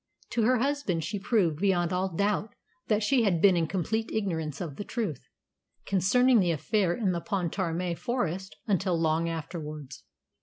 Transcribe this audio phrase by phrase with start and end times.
[0.31, 2.55] To her husband she proved beyond all doubt
[2.87, 5.19] that she had been in complete ignorance of the truth
[5.85, 10.03] concerning the affair in the Pontarmé Forest until long afterwards.